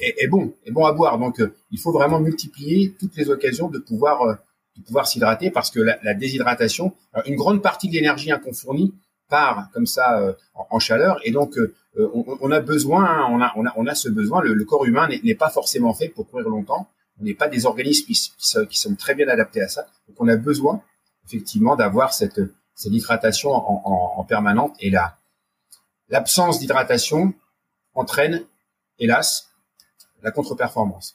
est, 0.00 0.26
bon, 0.28 0.54
est 0.64 0.70
bon 0.70 0.84
à 0.84 0.92
boire. 0.92 1.18
Donc, 1.18 1.40
euh, 1.40 1.54
il 1.70 1.78
faut 1.78 1.92
vraiment 1.92 2.20
multiplier 2.20 2.94
toutes 2.98 3.16
les 3.16 3.30
occasions 3.30 3.68
de 3.68 3.78
pouvoir 3.78 4.22
euh, 4.22 4.34
de 4.76 4.82
pouvoir 4.82 5.06
s'hydrater 5.06 5.50
parce 5.50 5.70
que 5.70 5.80
la, 5.80 6.14
déshydratation, 6.14 6.94
une 7.26 7.34
grande 7.34 7.60
partie 7.60 7.88
de 7.88 7.94
l'énergie 7.94 8.30
qu'on 8.42 8.52
fournit 8.52 8.94
part 9.28 9.68
comme 9.72 9.86
ça 9.86 10.20
euh, 10.20 10.32
en, 10.54 10.78
chaleur 10.78 11.20
et 11.24 11.32
donc 11.32 11.56
on, 11.98 12.50
a 12.52 12.60
besoin, 12.60 13.04
hein, 13.04 13.26
on 13.30 13.40
a, 13.40 13.52
on 13.56 13.66
a, 13.66 13.72
on 13.76 13.86
a 13.86 13.94
ce 13.94 14.08
besoin. 14.08 14.40
Le, 14.42 14.64
corps 14.64 14.86
humain 14.86 15.08
n'est 15.08 15.34
pas 15.34 15.50
forcément 15.50 15.92
fait 15.92 16.08
pour 16.08 16.30
courir 16.30 16.48
longtemps. 16.48 16.88
On 17.20 17.24
n'est 17.24 17.34
pas 17.34 17.48
des 17.48 17.66
organismes 17.66 18.06
qui, 18.06 18.14
qui, 18.68 18.78
sont 18.78 18.94
très 18.94 19.14
bien 19.16 19.28
adaptés 19.28 19.60
à 19.60 19.68
ça. 19.68 19.86
Donc 20.08 20.16
on 20.20 20.28
a 20.28 20.36
besoin 20.36 20.80
effectivement 21.26 21.74
d'avoir 21.74 22.14
cette, 22.14 22.40
cette 22.74 22.92
hydratation 22.92 23.50
en, 23.50 23.82
en, 23.84 24.20
en 24.20 24.24
permanente 24.24 24.76
et 24.78 24.88
là, 24.88 25.18
l'absence 26.10 26.60
d'hydratation 26.60 27.34
entraîne, 27.94 28.44
hélas, 28.98 29.49
la 30.22 30.30
contre-performance. 30.30 31.14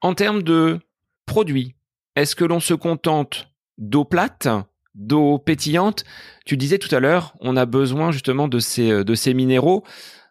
En 0.00 0.14
termes 0.14 0.42
de 0.42 0.80
produits, 1.26 1.74
est-ce 2.16 2.36
que 2.36 2.44
l'on 2.44 2.60
se 2.60 2.74
contente 2.74 3.48
d'eau 3.78 4.04
plate, 4.04 4.48
d'eau 4.94 5.38
pétillante? 5.38 6.04
Tu 6.44 6.56
disais 6.56 6.78
tout 6.78 6.94
à 6.94 7.00
l'heure, 7.00 7.34
on 7.40 7.56
a 7.56 7.66
besoin 7.66 8.10
justement 8.10 8.48
de 8.48 8.58
ces, 8.58 8.90
euh, 8.90 9.04
de 9.04 9.14
ces 9.14 9.34
minéraux. 9.34 9.84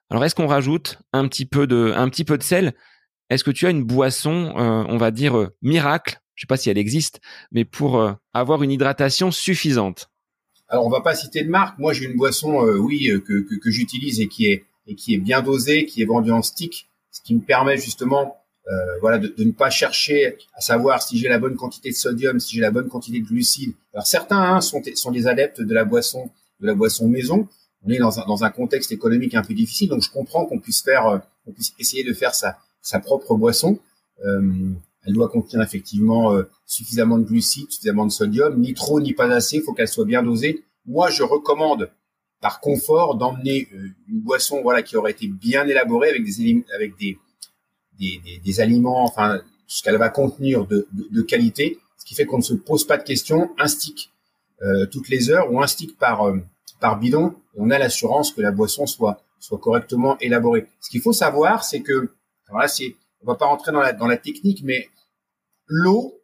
Alors 0.10 0.26
est-ce 0.26 0.36
qu'on 0.36 0.48
rajoute 0.48 1.00
un 1.14 1.28
petit 1.28 1.46
peu 1.46 1.68
de, 1.68 1.94
un 1.96 2.10
petit 2.10 2.26
peu 2.26 2.38
de 2.38 2.44
sel? 2.44 2.74
Est-ce 3.30 3.46
que 3.46 3.52
tu 3.52 3.66
as 3.66 3.70
une 3.70 3.84
boisson, 3.84 4.54
euh, 4.58 4.84
on 4.90 4.98
va 4.98 5.12
dire, 5.12 5.38
euh, 5.38 5.56
miracle? 5.62 6.20
Je 6.36 6.42
sais 6.42 6.48
pas 6.48 6.58
si 6.58 6.70
elle 6.70 6.78
existe, 6.78 7.22
mais 7.52 7.64
pour 7.64 7.98
euh, 7.98 8.12
avoir 8.34 8.62
une 8.62 8.72
hydratation 8.72 9.32
suffisante 9.32 10.10
Alors 10.68 10.86
on 10.86 10.90
va 10.90 11.00
pas 11.00 11.16
citer 11.16 11.44
de 11.44 11.50
marque. 11.50 11.80
Moi 11.80 11.94
j'ai 11.94 12.06
une 12.06 12.18
boisson, 12.18 12.62
oui, 12.80 13.10
que, 13.26 13.42
que, 13.42 13.56
que 13.56 13.72
j'utilise 13.72 14.20
et 14.20 14.28
qui 14.28 14.48
est 14.48 14.66
et 14.88 14.96
qui 14.96 15.14
est 15.14 15.20
bien 15.20 15.42
dosée, 15.42 15.86
qui 15.86 16.02
est 16.02 16.06
vendue 16.06 16.32
en 16.32 16.42
stick, 16.42 16.90
ce 17.12 17.22
qui 17.22 17.36
me 17.36 17.42
permet 17.42 17.78
justement 17.78 18.38
euh, 18.68 19.00
voilà, 19.02 19.18
de, 19.18 19.34
de, 19.36 19.44
ne 19.44 19.52
pas 19.52 19.70
chercher 19.70 20.38
à 20.54 20.62
savoir 20.62 21.02
si 21.02 21.18
j'ai 21.18 21.28
la 21.28 21.40
bonne 21.40 21.56
quantité 21.56 21.90
de 21.90 21.96
sodium, 21.96 22.40
si 22.40 22.56
j'ai 22.56 22.62
la 22.62 22.72
bonne 22.72 22.90
quantité 22.90 23.20
de 23.20 23.26
glucides. 23.26 23.74
Alors 23.94 24.06
certains 24.06 24.56
hein, 24.56 24.62
sont, 24.62 24.82
sont 24.96 25.12
des 25.12 25.28
adeptes 25.28 25.62
de 25.62 25.74
la 25.74 25.84
boisson, 25.84 26.30
de 26.60 26.68
la 26.68 26.76
boisson 26.76 27.08
maison. 27.08 27.48
On 27.84 27.90
est 27.90 27.98
dans 27.98 28.20
un, 28.20 28.26
dans 28.26 28.44
un 28.44 28.52
contexte 28.52 28.92
économique 28.92 29.34
un 29.34 29.42
peu 29.42 29.56
difficile, 29.56 29.90
donc 29.90 30.04
je 30.04 30.12
comprends 30.12 30.46
qu'on 30.46 30.60
puisse 30.60 30.84
faire, 30.84 31.22
qu'on 31.44 31.52
puisse 31.52 31.74
essayer 31.80 32.04
de 32.04 32.14
faire 32.14 32.36
sa, 32.36 32.60
sa 32.82 33.00
propre 33.00 33.36
boisson. 33.36 33.80
Euh, 34.24 34.72
elle 35.04 35.14
doit 35.14 35.30
contenir 35.30 35.64
effectivement 35.64 36.34
euh, 36.34 36.44
suffisamment 36.66 37.18
de 37.18 37.24
glucides, 37.24 37.72
suffisamment 37.72 38.06
de 38.06 38.12
sodium, 38.12 38.60
ni 38.60 38.74
trop 38.74 39.02
ni 39.02 39.14
pas 39.14 39.32
assez. 39.32 39.58
Il 39.58 39.64
faut 39.64 39.74
qu'elle 39.74 39.88
soit 39.88 40.06
bien 40.06 40.22
dosée. 40.22 40.64
Moi, 40.86 41.10
je 41.10 41.24
recommande 41.24 41.90
par 42.42 42.60
confort 42.60 43.16
d'emmener 43.16 43.68
euh, 43.74 43.88
une 44.10 44.20
boisson 44.20 44.62
voilà 44.62 44.82
qui 44.82 44.98
aurait 44.98 45.12
été 45.12 45.28
bien 45.28 45.68
élaborée 45.68 46.10
avec 46.10 46.24
des 46.24 46.66
avec 46.76 46.98
des 46.98 47.18
des, 48.00 48.20
des, 48.26 48.40
des 48.40 48.62
aliments, 48.62 49.04
enfin 49.04 49.42
ce 49.68 49.84
qu'elle 49.84 49.98
va 49.98 50.10
contenir 50.10 50.66
de, 50.66 50.88
de, 50.92 51.08
de, 51.12 51.22
qualité, 51.22 51.80
ce 51.98 52.04
qui 52.04 52.16
fait 52.16 52.26
qu'on 52.26 52.40
ne 52.40 52.44
se 52.44 52.54
pose 52.54 52.86
pas 52.86 52.98
de 52.98 53.04
questions, 53.04 53.52
un 53.58 53.68
stick 53.68 54.12
euh, 54.64 54.86
toutes 54.88 55.08
les 55.08 55.30
heures 55.30 55.52
ou 55.54 55.62
un 55.62 55.68
stick 55.68 55.98
par 55.98 56.34
par 56.80 57.00
bidon, 57.00 57.36
on 57.56 57.70
a 57.70 57.78
l'assurance 57.78 58.32
que 58.32 58.42
la 58.42 58.52
boisson 58.52 58.86
soit 58.86 59.22
soit 59.40 59.60
correctement 59.60 60.18
élaborée. 60.20 60.68
Ce 60.82 60.90
qu'il 60.90 61.02
faut 61.02 61.14
savoir, 61.14 61.64
c'est 61.64 61.82
que 61.82 62.12
voilà, 62.50 62.68
c'est 62.68 62.96
on 63.22 63.28
va 63.28 63.36
pas 63.36 63.46
rentrer 63.46 63.72
dans 63.72 63.82
la, 63.82 63.94
dans 63.94 64.08
la 64.08 64.18
technique, 64.18 64.62
mais 64.64 64.90
l'eau 65.68 66.20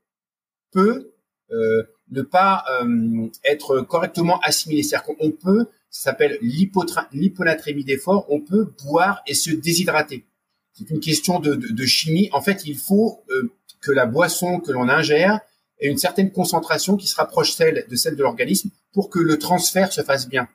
peut 0.72 1.12
euh, 1.52 1.84
ne 2.12 2.22
pas 2.22 2.64
euh, 2.82 3.28
être 3.44 3.82
correctement 3.82 4.40
assimilée. 4.40 4.84
C'est-à-dire 4.84 5.16
qu'on 5.16 5.32
peut, 5.32 5.68
ça 5.90 6.12
s'appelle 6.12 6.38
l'hyponatrémie 6.42 7.84
d'effort, 7.84 8.26
on 8.30 8.42
peut 8.42 8.74
boire 8.84 9.22
et 9.28 9.34
se 9.34 9.52
déshydrater. 9.52 10.26
C'est 10.74 10.90
une 10.90 11.00
question 11.00 11.40
de, 11.40 11.86
chimie. 11.86 12.30
En 12.34 12.42
fait, 12.42 12.66
il 12.66 12.78
faut 12.78 13.24
euh, 13.32 13.52
que 13.82 13.92
la 13.92 14.06
boisson 14.06 14.60
que 14.60 14.72
l'on 14.72 14.90
ingère 14.90 15.40
ait 15.80 15.90
une 15.90 15.98
certaine 15.98 16.32
concentration 16.32 16.98
qui 16.98 17.08
se 17.08 17.16
rapproche 17.16 17.54
celle 17.54 17.86
de 17.90 17.96
celle 17.96 18.16
de 18.16 18.22
l'organisme 18.22 18.70
pour 18.94 19.10
que 19.10 19.20
le 19.20 19.40
transfert 19.40 19.92
se 19.92 20.02
fasse 20.02 20.28
bien. 20.28 20.48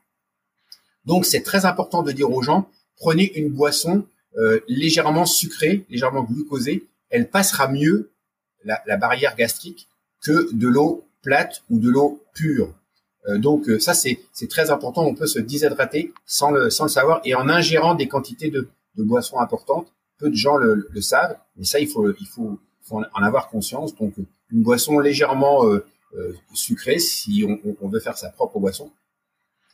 Donc, 1.05 1.27
c'est 1.27 1.43
très 1.43 1.65
important 1.65 2.03
de 2.03 2.13
dire 2.13 2.31
aux 2.31 2.43
gens, 2.43 2.69
prenez 2.97 3.37
une 3.37 3.49
boisson 3.49 4.07
euh, 4.37 4.61
légèrement 4.69 5.27
sucrée, 5.27 5.85
légèrement 5.91 6.23
glucosée, 6.23 6.87
elle 7.11 7.29
passera 7.29 7.69
mieux 7.69 8.13
la 8.65 8.97
barrière 8.97 9.35
gastrique 9.35 9.89
que 10.23 10.53
de 10.53 10.69
l'eau 10.69 11.05
plate 11.23 11.63
ou 11.69 11.79
de 11.79 11.91
l'eau 11.91 12.23
pure. 12.33 12.73
Euh, 13.29 13.39
donc 13.39 13.69
euh, 13.69 13.79
ça 13.79 13.95
c'est 13.95 14.19
très 14.49 14.71
important. 14.71 15.05
On 15.05 15.15
peut 15.15 15.27
se 15.27 15.39
déshydrater 15.39 16.13
sans 16.27 16.51
le 16.51 16.71
sans 16.71 16.85
le 16.85 16.91
savoir 16.91 17.21
et 17.25 17.35
en 17.35 17.49
ingérant 17.49 17.95
des 17.95 18.09
quantités 18.09 18.51
de, 18.51 18.69
de 18.97 19.03
boissons 19.03 19.39
importantes. 19.39 19.93
Peu 20.19 20.31
de 20.31 20.37
gens 20.37 20.57
le, 20.57 20.89
le, 20.91 21.01
savent, 21.01 21.37
mais 21.57 21.65
ça 21.65 21.81
il 21.81 21.89
faut 21.89 22.13
il 22.13 22.27
faut, 22.27 22.59
faut 22.83 22.97
en 22.99 23.23
avoir 23.23 23.49
conscience. 23.49 23.95
Donc 23.97 24.15
une 24.51 24.63
boisson 24.63 24.99
légèrement 24.99 25.65
euh, 26.15 26.37
sucrée, 26.53 26.99
si 26.99 27.45
on, 27.49 27.59
on, 27.81 27.89
veut 27.89 28.01
faire 28.01 28.19
sa 28.19 28.29
propre 28.29 28.59
boisson, 28.59 28.93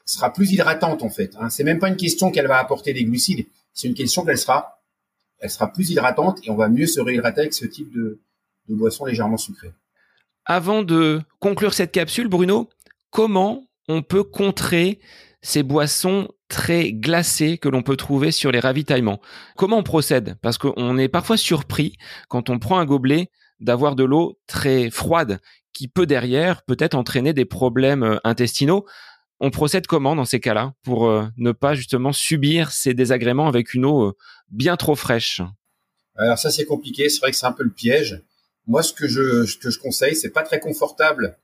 sera 0.05 0.33
plus 0.33 0.53
hydratante 0.53 1.03
en 1.03 1.11
fait. 1.11 1.35
Hein. 1.41 1.51
C'est 1.51 1.65
même 1.65 1.81
pas 1.81 1.89
une 1.89 1.97
question 1.97 2.31
qu'elle 2.31 2.47
va 2.47 2.59
apporter 2.59 2.93
des 2.93 3.05
glucides, 3.05 3.47
c'est 3.75 3.89
une 3.89 3.95
question 3.95 4.25
qu'elle 4.25 4.39
sera, 4.39 4.81
elle 5.41 5.51
sera 5.51 5.73
plus 5.73 5.91
hydratante 5.91 6.39
et 6.45 6.51
on 6.51 6.55
va 6.55 6.69
mieux 6.69 6.87
se 6.87 7.01
réhydrater 7.01 7.41
avec 7.41 7.55
ce 7.55 7.67
type 7.67 7.93
de, 7.93 8.21
de 8.69 8.75
boisson 8.75 9.05
légèrement 9.05 9.37
sucrée. 9.37 9.73
Avant 10.45 10.83
de 10.83 11.21
conclure 11.41 11.75
cette 11.75 11.93
capsule, 11.93 12.29
Bruno, 12.29 12.71
comment 13.11 13.69
on 13.89 14.03
peut 14.03 14.25
contrer 14.25 14.99
ces 15.41 15.63
boissons 15.63 16.29
très 16.49 16.93
glacées 16.93 17.59
que 17.59 17.69
l'on 17.69 17.83
peut 17.83 17.97
trouver 17.97 18.31
sur 18.33 18.51
les 18.51 18.61
ravitaillements 18.61 19.21
Comment 19.57 19.79
on 19.79 19.83
procède? 19.83 20.37
Parce 20.43 20.59
qu'on 20.59 20.99
est 20.99 21.09
parfois 21.09 21.37
surpris 21.37 21.97
quand 22.29 22.51
on 22.51 22.59
prend 22.59 22.79
un 22.79 22.87
gobelet 22.87 23.31
d'avoir 23.61 23.97
de 23.97 24.05
l'eau 24.05 24.39
très 24.47 24.91
froide 24.91 25.41
qui 25.73 25.89
peut 25.89 26.07
derrière 26.07 26.63
peut-être 26.63 26.95
entraîner 26.95 27.33
des 27.33 27.45
problèmes 27.45 28.03
euh, 28.03 28.17
intestinaux. 28.25 28.85
On 29.41 29.51
procède 29.51 29.87
comment 29.87 30.17
dans 30.17 30.25
ces 30.25 30.41
cas-là 30.41 30.75
pour 30.83 31.09
euh, 31.09 31.27
ne 31.37 31.53
pas 31.53 31.75
justement 31.75 32.13
subir 32.13 32.73
ces 32.73 32.95
désagréments 32.95 33.47
avec 33.47 33.75
une 33.75 33.85
eau 33.85 34.09
euh, 34.09 34.17
bien 34.51 34.77
trop 34.77 34.97
fraîche? 34.97 35.41
Alors 36.17 36.39
ça 36.39 36.51
c'est 36.51 36.65
compliqué, 36.65 37.09
c'est 37.09 37.21
vrai 37.21 37.31
que 37.31 37.37
c'est 37.37 37.47
un 37.47 37.53
peu 37.53 37.63
le 37.63 37.73
piège. 37.73 38.25
Moi 38.67 38.83
ce 38.83 38.93
que 38.93 39.07
je 39.07 39.45
ce 39.45 39.57
que 39.57 39.71
je 39.71 39.79
conseille, 39.79 40.17
c'est 40.17 40.31
pas 40.31 40.43
très 40.43 40.59
confortable, 40.59 41.39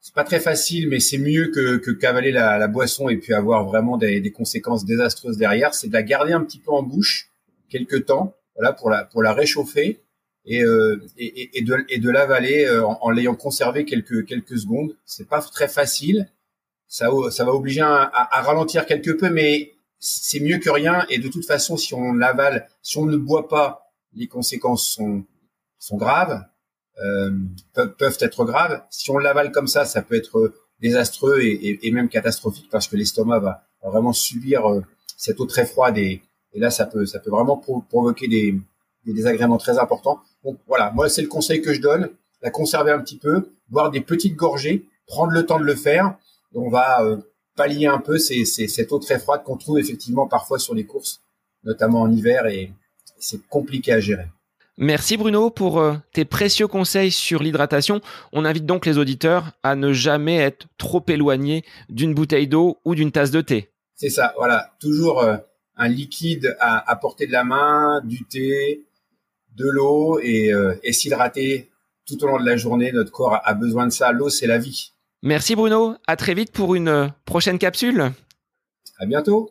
c'est 0.00 0.14
pas 0.14 0.24
très 0.24 0.40
facile, 0.40 0.88
mais 0.88 0.98
c'est 1.00 1.18
mieux 1.18 1.48
que, 1.48 1.76
que 1.76 1.90
cavaler 1.90 2.32
la, 2.32 2.66
boisson 2.68 3.08
et 3.08 3.16
puis 3.16 3.34
avoir 3.34 3.64
vraiment 3.66 3.96
des, 3.96 4.20
des 4.20 4.32
conséquences 4.32 4.84
désastreuses 4.84 5.36
derrière. 5.36 5.74
C'est 5.74 5.88
de 5.88 5.92
la 5.92 6.02
garder 6.02 6.32
un 6.32 6.42
petit 6.42 6.58
peu 6.58 6.72
en 6.72 6.82
bouche 6.82 7.30
quelques 7.68 8.06
temps, 8.06 8.34
voilà 8.56 8.72
pour 8.72 8.90
la 8.90 9.04
pour 9.04 9.22
la 9.22 9.32
réchauffer 9.32 10.00
et, 10.46 10.64
euh, 10.64 10.96
et, 11.18 11.58
et, 11.58 11.62
de, 11.62 11.84
et 11.88 11.98
de 11.98 12.10
l'avaler 12.10 12.68
en, 12.68 12.98
en 13.00 13.10
l'ayant 13.10 13.34
conservé 13.34 13.84
quelques 13.84 14.26
quelques 14.26 14.58
secondes. 14.58 14.96
C'est 15.04 15.28
pas 15.28 15.40
très 15.40 15.68
facile 15.68 16.28
ça, 16.90 17.08
ça 17.30 17.44
va 17.44 17.54
obliger 17.54 17.82
à, 17.82 18.10
à, 18.12 18.42
ralentir 18.42 18.84
quelque 18.84 19.12
peu, 19.12 19.30
mais 19.30 19.74
c'est 20.00 20.40
mieux 20.40 20.58
que 20.58 20.68
rien. 20.68 21.06
Et 21.08 21.18
de 21.18 21.28
toute 21.28 21.46
façon, 21.46 21.76
si 21.76 21.94
on 21.94 22.12
l'avale, 22.12 22.68
si 22.82 22.98
on 22.98 23.06
ne 23.06 23.16
boit 23.16 23.48
pas, 23.48 23.92
les 24.12 24.26
conséquences 24.26 24.88
sont, 24.88 25.24
sont 25.78 25.96
graves, 25.96 26.42
euh, 27.02 27.30
peuvent, 27.74 28.18
être 28.20 28.44
graves. 28.44 28.82
Si 28.90 29.10
on 29.10 29.18
l'avale 29.18 29.52
comme 29.52 29.68
ça, 29.68 29.84
ça 29.84 30.02
peut 30.02 30.16
être 30.16 30.52
désastreux 30.80 31.40
et, 31.40 31.52
et, 31.52 31.86
et 31.86 31.90
même 31.90 32.08
catastrophique 32.08 32.68
parce 32.70 32.88
que 32.88 32.96
l'estomac 32.96 33.38
va, 33.38 33.62
vraiment 33.82 34.12
subir 34.12 34.70
euh, 34.70 34.82
cette 35.16 35.40
eau 35.40 35.46
très 35.46 35.66
froide 35.66 35.96
et, 35.98 36.22
et, 36.52 36.60
là, 36.60 36.70
ça 36.70 36.86
peut, 36.86 37.06
ça 37.06 37.18
peut 37.18 37.30
vraiment 37.30 37.56
provoquer 37.56 38.28
des, 38.28 38.54
des 39.06 39.12
désagréments 39.12 39.58
très 39.58 39.78
importants. 39.78 40.20
Donc 40.44 40.58
voilà, 40.66 40.90
moi, 40.92 41.08
c'est 41.08 41.22
le 41.22 41.28
conseil 41.28 41.62
que 41.62 41.72
je 41.72 41.80
donne, 41.80 42.10
la 42.42 42.50
conserver 42.50 42.90
un 42.90 43.00
petit 43.00 43.18
peu, 43.18 43.50
boire 43.68 43.90
des 43.90 44.00
petites 44.00 44.36
gorgées, 44.36 44.86
prendre 45.06 45.32
le 45.32 45.46
temps 45.46 45.58
de 45.58 45.64
le 45.64 45.74
faire 45.74 46.16
on 46.54 46.68
va 46.68 47.02
euh, 47.02 47.16
pallier 47.56 47.86
un 47.86 47.98
peu 47.98 48.18
ces, 48.18 48.44
ces, 48.44 48.68
cette 48.68 48.92
eau 48.92 48.98
très 48.98 49.18
froide 49.18 49.42
qu'on 49.44 49.56
trouve 49.56 49.78
effectivement 49.78 50.26
parfois 50.26 50.58
sur 50.58 50.74
les 50.74 50.84
courses, 50.84 51.22
notamment 51.64 52.02
en 52.02 52.10
hiver, 52.10 52.46
et 52.46 52.72
c'est 53.18 53.46
compliqué 53.48 53.92
à 53.92 54.00
gérer. 54.00 54.26
Merci 54.80 55.16
Bruno 55.16 55.50
pour 55.50 55.78
euh, 55.78 55.94
tes 56.12 56.24
précieux 56.24 56.66
conseils 56.66 57.12
sur 57.12 57.42
l'hydratation. 57.42 58.00
On 58.32 58.44
invite 58.44 58.66
donc 58.66 58.86
les 58.86 58.98
auditeurs 58.98 59.52
à 59.62 59.76
ne 59.76 59.92
jamais 59.92 60.36
être 60.36 60.66
trop 60.76 61.04
éloignés 61.06 61.64
d'une 61.88 62.14
bouteille 62.14 62.48
d'eau 62.48 62.78
ou 62.84 62.96
d'une 62.96 63.12
tasse 63.12 63.30
de 63.30 63.40
thé. 63.40 63.70
C'est 63.94 64.10
ça, 64.10 64.34
voilà. 64.36 64.72
Toujours 64.80 65.20
euh, 65.20 65.36
un 65.76 65.86
liquide 65.86 66.56
à, 66.58 66.90
à, 66.90 66.96
portée 66.96 67.28
de 67.28 67.32
la 67.32 67.44
main, 67.44 68.00
du 68.02 68.24
thé, 68.24 68.86
de 69.54 69.68
l'eau 69.68 70.18
et, 70.22 70.52
et 70.82 70.92
s'hydrater 70.92 71.70
tout 72.06 72.24
au 72.24 72.26
long 72.26 72.40
de 72.40 72.46
la 72.46 72.56
journée. 72.56 72.90
Notre 72.92 73.12
corps 73.12 73.40
a 73.44 73.54
besoin 73.54 73.86
de 73.86 73.92
ça. 73.92 74.10
L'eau, 74.12 74.30
c'est 74.30 74.46
la 74.46 74.58
vie. 74.58 74.92
Merci 75.22 75.54
Bruno, 75.54 75.96
à 76.06 76.16
très 76.16 76.32
vite 76.32 76.50
pour 76.50 76.74
une 76.74 76.88
euh, 76.88 77.08
prochaine 77.26 77.58
capsule. 77.58 78.10
À 78.98 79.04
bientôt. 79.04 79.50